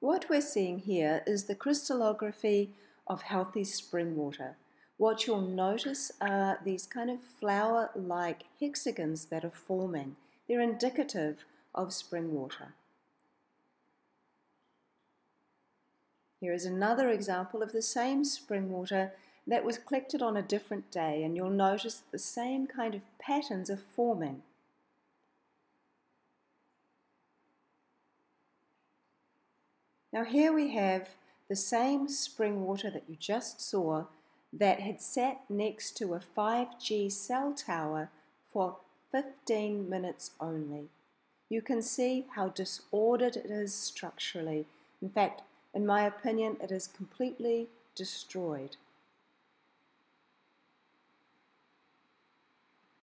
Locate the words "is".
1.26-1.44, 16.54-16.64, 43.50-43.72, 46.72-46.88